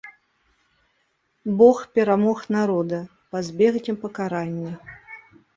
[1.59, 2.99] Бог перамог народа
[3.37, 4.73] пазбегне пакарання.